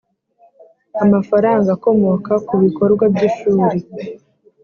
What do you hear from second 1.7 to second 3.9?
akomoka ku bikorwa by ishuri